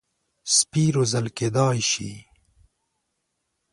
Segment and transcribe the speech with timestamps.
[0.55, 2.11] سپي روزل کېدای شي.